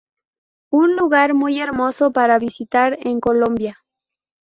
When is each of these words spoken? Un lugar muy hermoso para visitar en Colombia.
Un 0.71 0.95
lugar 0.95 1.35
muy 1.35 1.59
hermoso 1.61 2.11
para 2.11 2.39
visitar 2.39 2.97
en 3.01 3.19
Colombia. 3.19 3.83